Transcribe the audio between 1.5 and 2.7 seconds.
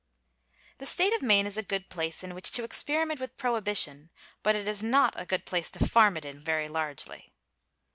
a good place in which to